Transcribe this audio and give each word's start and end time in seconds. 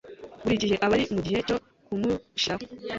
Buri 0.43 0.61
gihe 0.63 0.75
aba 0.85 0.93
ari 0.97 1.05
mugihe 1.15 1.39
cyo 1.47 1.57
kumushiraho. 1.85 2.63